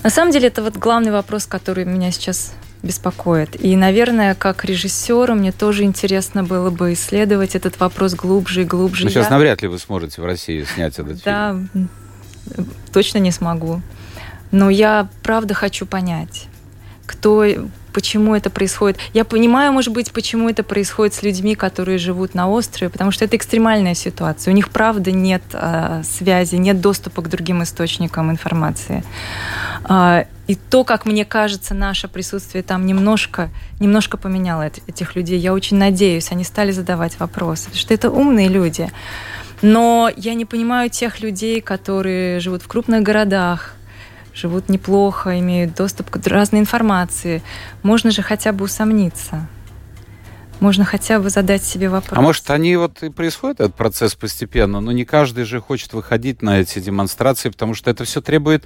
[0.03, 3.63] На самом деле, это вот главный вопрос, который меня сейчас беспокоит.
[3.63, 9.05] И, наверное, как режиссеру мне тоже интересно было бы исследовать этот вопрос глубже и глубже.
[9.05, 9.31] Но сейчас Я...
[9.31, 11.89] навряд ли вы сможете в России снять этот да, фильм.
[12.45, 13.81] Да, точно не смогу.
[14.51, 16.47] Но я правда хочу понять,
[17.05, 17.45] кто
[17.93, 18.97] почему это происходит.
[19.13, 23.23] Я понимаю, может быть, почему это происходит с людьми, которые живут на острове, потому что
[23.23, 24.51] это экстремальная ситуация.
[24.51, 29.03] У них, правда, нет э, связи, нет доступа к другим источникам информации.
[29.87, 35.39] Э, и то, как мне кажется, наше присутствие там немножко, немножко поменяло этих людей.
[35.39, 38.91] Я очень надеюсь, они стали задавать вопросы, потому что это умные люди.
[39.61, 43.75] Но я не понимаю тех людей, которые живут в крупных городах,
[44.33, 47.41] живут неплохо, имеют доступ к разной информации.
[47.81, 49.47] Можно же хотя бы усомниться.
[50.59, 52.17] Можно хотя бы задать себе вопрос.
[52.17, 56.41] А может, они вот и происходит этот процесс постепенно, но не каждый же хочет выходить
[56.41, 58.63] на эти демонстрации, потому что это все требует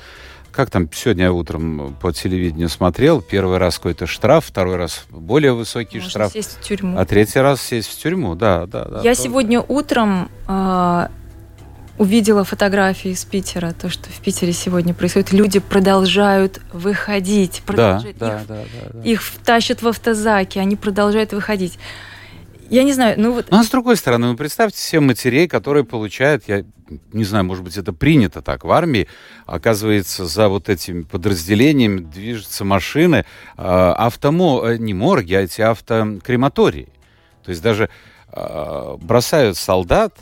[0.51, 5.97] как там сегодня утром по телевидению смотрел, первый раз какой-то штраф, второй раз более высокий
[5.99, 6.97] Можно штраф, сесть в тюрьму.
[6.97, 8.97] а третий раз сесть в тюрьму, да, да, да.
[9.03, 9.21] Я тоже.
[9.27, 11.07] сегодня утром э,
[11.97, 15.33] увидела фотографии из Питера, то, что в Питере сегодня происходит.
[15.33, 18.17] Люди продолжают выходить, продолжают.
[18.17, 21.79] Да, их, да, да, да, их тащат в автозаки, они продолжают выходить.
[22.69, 23.47] Я не знаю, ну вот...
[23.49, 26.65] Ну, а с другой стороны, вы представьте себе матерей, которые получают, я
[27.13, 29.07] не знаю, может быть, это принято так в армии,
[29.45, 33.25] оказывается, за вот этими подразделениями движутся машины,
[33.57, 34.73] э, автомо...
[34.77, 36.89] Не морги, а эти автокрематории.
[37.43, 37.89] То есть даже
[38.33, 40.13] э, бросают солдат,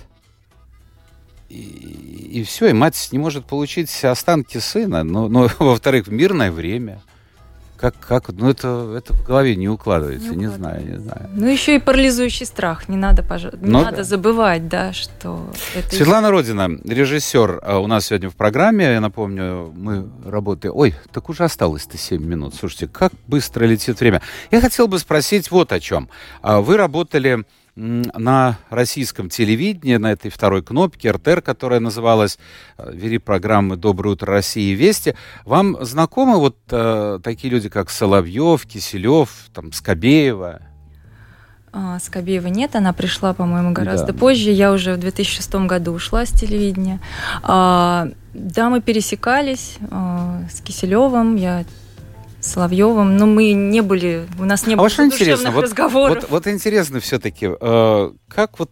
[1.55, 5.03] и, и все, и мать не может получить останки сына.
[5.03, 7.01] Но, но во-вторых, в мирное время.
[7.77, 11.29] как, как, ну это, это в голове не укладывается, не, не знаю, не знаю.
[11.33, 13.43] Ну еще и парализующий страх, не надо, пож...
[13.43, 13.79] не Но...
[13.79, 15.95] Ну надо забывать, да, что это...
[15.95, 20.75] Светлана Родина, режиссер а, у нас сегодня в программе, я напомню, мы работаем...
[20.75, 24.21] Ой, так уже осталось-то 7 минут, слушайте, как быстро летит время.
[24.51, 26.09] Я хотел бы спросить вот о чем.
[26.41, 32.39] А, вы работали на российском телевидении, на этой второй кнопке РТР, которая называлась
[32.77, 35.15] э, «Вери программы «Доброе утро, России» и «Вести».
[35.43, 40.61] Вам знакомы вот э, такие люди, как Соловьев, Киселев, там, Скобеева?
[41.73, 44.19] А, Скобеева нет, она пришла, по-моему, гораздо да.
[44.19, 44.51] позже.
[44.51, 47.01] Я уже в 2006 году ушла с телевидения.
[47.43, 51.35] А, да, мы пересекались а, с Киселевым.
[51.35, 51.65] Я
[52.45, 56.23] Соловьевым, но мы не были, у нас не а было вот интересно, вот, разговоров.
[56.23, 58.69] Вот, вот интересно все-таки, э, как вот,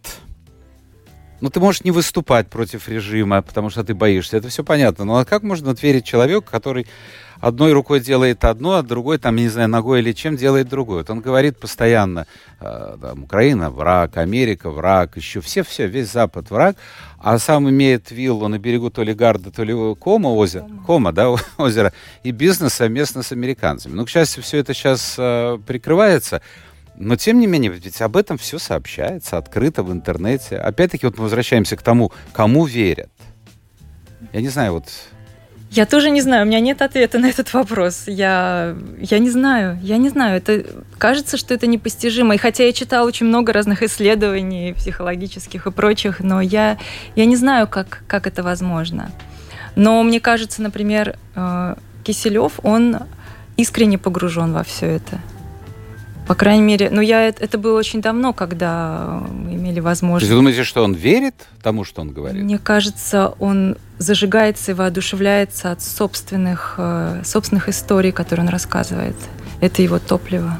[1.40, 5.24] ну ты можешь не выступать против режима, потому что ты боишься, это все понятно, но
[5.24, 6.86] как можно верить человеку, который
[7.46, 10.98] одной рукой делает одно, а другой, там, не знаю, ногой или чем делает другое.
[10.98, 12.26] Вот он говорит постоянно,
[12.60, 16.76] э, там, Украина враг, Америка враг, еще все-все, весь Запад враг,
[17.18, 21.30] а сам имеет виллу на берегу то ли Гарда, то ли Кома озера, Кома, да,
[21.58, 23.94] озера, и бизнес совместно с американцами.
[23.94, 26.40] Ну, к счастью, все это сейчас э, прикрывается.
[26.96, 30.56] Но, тем не менее, ведь об этом все сообщается открыто в интернете.
[30.56, 33.10] Опять-таки, вот мы возвращаемся к тому, кому верят.
[34.32, 34.84] Я не знаю, вот
[35.70, 38.04] я тоже не знаю, у меня нет ответа на этот вопрос.
[38.06, 40.36] Я, я не знаю, я не знаю.
[40.36, 40.64] Это
[40.98, 42.34] кажется, что это непостижимо.
[42.34, 46.78] И хотя я читала очень много разных исследований психологических и прочих, но я,
[47.16, 49.10] я не знаю, как, как это возможно.
[49.74, 51.74] Но мне кажется, например, э,
[52.04, 52.98] Киселев, он
[53.56, 55.18] искренне погружен во все это.
[56.26, 60.30] По крайней мере, ну я это было очень давно, когда мы имели возможность.
[60.30, 62.42] Вы думаете, что он верит тому, что он говорит?
[62.42, 69.16] Мне кажется, он зажигается и воодушевляется от собственных, э, собственных историй, которые он рассказывает.
[69.60, 70.58] Это его топливо.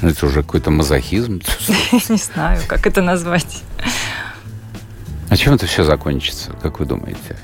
[0.00, 1.42] Это уже какой-то мазохизм.
[2.08, 3.62] Не знаю, как это назвать.
[5.28, 7.36] А чем это все закончится, как вы думаете?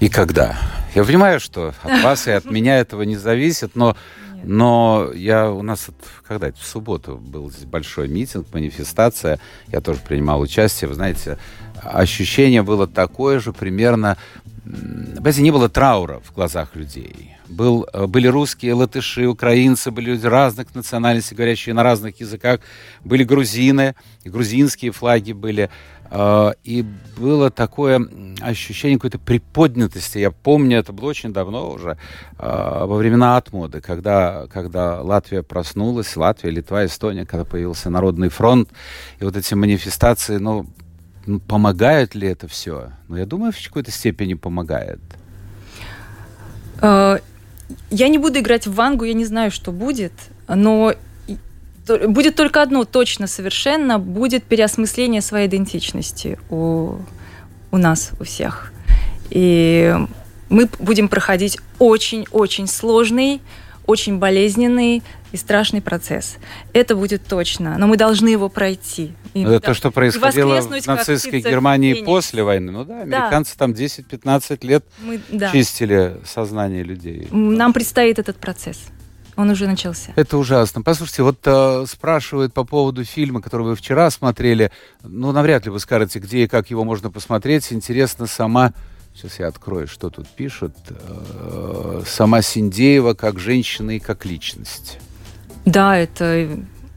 [0.00, 0.58] И когда?
[0.94, 3.96] Я понимаю, что от вас и от меня этого не зависит, но
[4.44, 5.88] но я у нас
[6.26, 10.88] когда это в субботу был большой митинг, манифестация, я тоже принимал участие.
[10.88, 11.38] Вы знаете,
[11.82, 14.16] ощущение было такое же примерно.
[14.64, 17.36] Понимаете, не было траура в глазах людей.
[17.48, 22.60] Был, были русские, латыши, украинцы, были люди разных национальностей, говорящие на разных языках.
[23.04, 25.68] Были грузины, грузинские флаги были.
[26.14, 26.84] А, и
[27.16, 28.06] было такое
[28.42, 30.18] ощущение какой-то приподнятости.
[30.18, 31.96] Я помню, это было очень давно уже,
[32.38, 38.68] а, во времена отмоды, когда, когда Латвия проснулась, Латвия, Литва, Эстония, когда появился Народный фронт,
[39.20, 40.66] и вот эти манифестации, ну,
[41.48, 42.90] помогают ли это все?
[43.08, 45.00] Ну, я думаю, в какой-то степени помогает.
[46.82, 47.20] А,
[47.88, 50.12] я не буду играть в Вангу, я не знаю, что будет,
[50.46, 50.94] но
[51.86, 56.96] будет только одно точно совершенно, будет переосмысление своей идентичности у,
[57.70, 58.72] у нас, у всех.
[59.30, 59.94] И
[60.48, 63.40] мы будем проходить очень-очень сложный,
[63.86, 66.36] очень болезненный и страшный процесс.
[66.72, 69.12] Это будет точно, но мы должны его пройти.
[69.34, 72.70] И, это да, то, что происходило в нацистской Германии после войны.
[72.70, 73.66] Ну да, американцы да.
[73.66, 75.50] там 10-15 лет мы, да.
[75.50, 77.28] чистили сознание людей.
[77.30, 78.78] Нам предстоит этот процесс.
[79.42, 80.12] Он уже начался.
[80.14, 80.82] Это ужасно.
[80.82, 84.70] Послушайте, вот э, спрашивают по поводу фильма, который вы вчера смотрели.
[85.02, 87.72] Ну, навряд ли вы скажете, где и как его можно посмотреть.
[87.72, 88.72] Интересно сама...
[89.12, 90.76] Сейчас я открою, что тут пишут.
[90.90, 94.98] Э, сама Синдеева как женщина и как личность.
[95.64, 96.48] Да, это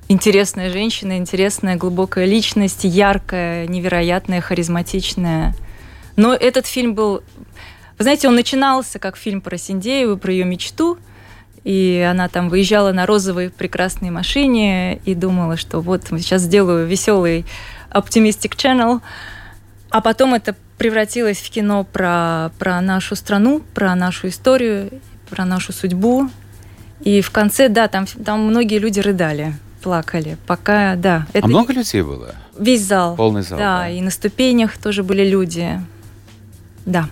[0.08, 5.56] интересная женщина, интересная глубокая личность, яркая, невероятная, харизматичная.
[6.16, 7.24] Но этот фильм был...
[7.98, 11.00] Вы знаете, он начинался как фильм про Синдееву, про ее мечту–
[11.66, 17.44] и она там выезжала на розовой прекрасной машине и думала, что вот сейчас сделаю веселый
[17.90, 19.02] Optimistic Channel.
[19.90, 25.02] А потом это превратилось в кино про, про нашу страну, про нашу историю,
[25.32, 26.30] про нашу судьбу.
[27.02, 30.38] И в конце, да, там, там многие люди рыдали, плакали.
[30.46, 31.26] Пока, да.
[31.34, 32.36] Это а много людей было?
[32.60, 33.16] Весь зал.
[33.16, 33.58] Полный зал.
[33.58, 35.82] Да, да, и на ступенях тоже были люди.
[36.86, 37.10] Да.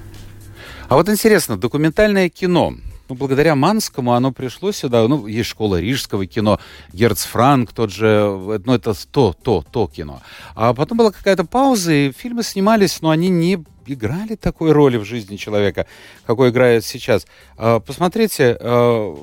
[0.90, 2.76] А вот интересно, документальное кино–
[3.10, 5.08] ну, благодаря Манскому оно пришло сюда.
[5.08, 6.60] Ну, есть школа рижского кино,
[6.94, 10.22] Герц Франк, тот же, ну, это то, то, то кино.
[10.56, 15.04] А потом была какая-то пауза, и фильмы снимались, но они не играли такой роли в
[15.04, 15.86] жизни человека,
[16.26, 17.28] какой играют сейчас.
[17.58, 19.16] А, посмотрите, а,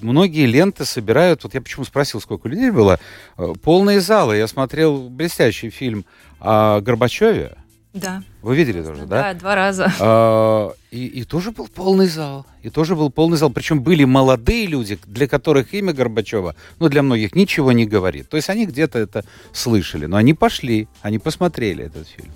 [0.00, 2.98] многие ленты собирают, вот я почему спросил, сколько людей было,
[3.36, 4.36] а, полные залы.
[4.36, 6.04] Я смотрел блестящий фильм
[6.40, 7.56] о Горбачеве,
[7.92, 8.22] Да.
[8.42, 9.22] Вы видели тоже, да?
[9.22, 9.92] Да, два раза.
[10.00, 12.44] А, и, и тоже был полный зал.
[12.62, 13.50] И тоже был полный зал.
[13.50, 18.28] Причем были молодые люди, для которых имя Горбачева, ну, для многих ничего не говорит.
[18.28, 20.06] То есть они где-то это слышали.
[20.06, 22.32] Но они пошли, они посмотрели этот фильм.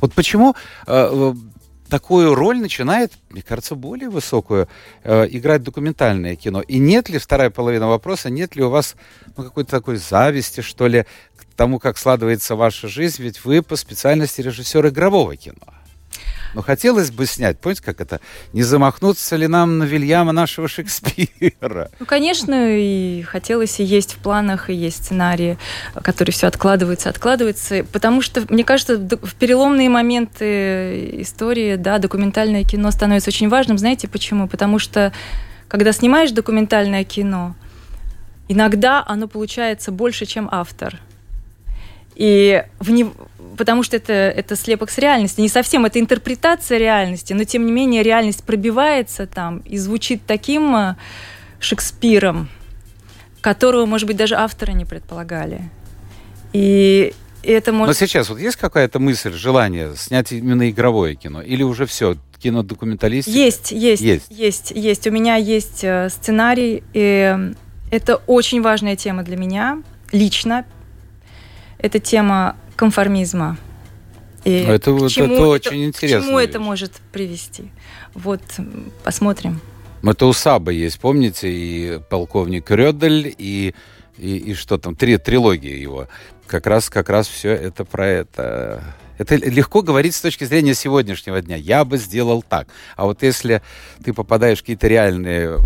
[0.00, 0.54] Вот почему
[0.86, 1.34] э,
[1.88, 4.68] такую роль начинает, мне кажется, более высокую
[5.04, 6.60] э, играть документальное кино.
[6.60, 8.94] И нет ли, вторая половина вопроса, нет ли у вас
[9.36, 11.06] ну, какой-то такой зависти, что ли,
[11.58, 15.74] тому, как складывается ваша жизнь, ведь вы по специальности режиссер игрового кино.
[16.54, 18.20] Но хотелось бы снять, помните, как это?
[18.52, 21.90] Не замахнуться ли нам на Вильяма нашего Шекспира?
[21.98, 25.58] Ну, конечно, и хотелось, и есть в планах, и есть сценарии,
[25.94, 27.84] которые все откладываются, откладываются.
[27.92, 33.78] Потому что, мне кажется, в переломные моменты истории, да, документальное кино становится очень важным.
[33.78, 34.46] Знаете почему?
[34.46, 35.12] Потому что,
[35.66, 37.56] когда снимаешь документальное кино,
[38.46, 41.00] иногда оно получается больше, чем автор.
[42.18, 43.06] И в не...
[43.56, 45.40] потому что это, это слепок с реальности.
[45.40, 50.74] Не совсем это интерпретация реальности, но тем не менее реальность пробивается там и звучит таким
[50.74, 50.96] э,
[51.60, 52.48] Шекспиром,
[53.40, 55.70] которого, может быть, даже авторы не предполагали.
[56.52, 57.14] И
[57.44, 57.88] это может...
[58.00, 61.40] Но сейчас вот есть какая-то мысль, желание снять именно игровое кино?
[61.40, 63.36] Или уже все, кино документалистика?
[63.36, 65.06] Есть, есть, есть, есть, есть.
[65.06, 67.36] У меня есть э, сценарий, и
[67.92, 70.64] это очень важная тема для меня лично,
[71.78, 73.56] это тема конформизма.
[74.44, 76.20] И это, к чему это, это очень интересно.
[76.20, 77.70] К чему это может привести?
[78.14, 78.40] Вот,
[79.04, 79.60] посмотрим.
[80.02, 83.74] Это у Саба есть, помните, и полковник Рёдель, и,
[84.16, 86.08] и, и что там, три трилогии его.
[86.46, 88.82] Как раз, как раз все это про это.
[89.18, 91.56] Это легко говорить с точки зрения сегодняшнего дня.
[91.56, 92.68] Я бы сделал так.
[92.96, 93.62] А вот если
[94.04, 95.58] ты попадаешь в какие-то реальные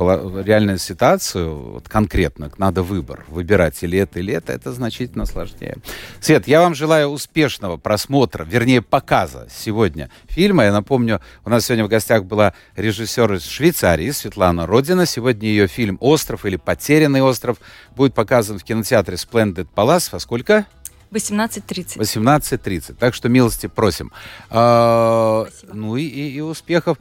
[0.00, 5.76] реальную ситуацию, вот конкретно, надо выбор, выбирать или это, или это, это значительно сложнее.
[6.20, 10.64] Свет, я вам желаю успешного просмотра, вернее, показа сегодня фильма.
[10.64, 15.06] Я напомню, у нас сегодня в гостях была режиссер из Швейцарии Светлана Родина.
[15.06, 17.58] Сегодня ее фильм «Остров» или «Потерянный остров»
[17.94, 20.08] будет показан в кинотеатре Splendid Palace.
[20.12, 20.66] Во сколько?
[21.10, 21.98] 18.30.
[21.98, 22.94] 18.30.
[22.94, 24.12] Так что милости просим.
[24.48, 26.98] А, ну и, и, и успехов.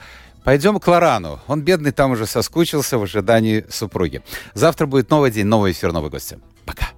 [0.50, 1.40] Пойдем к Лорану.
[1.46, 4.24] Он бедный там уже соскучился в ожидании супруги.
[4.56, 6.40] Завтра будет новый день, новый эфир, новые гости.
[6.66, 6.90] Пока.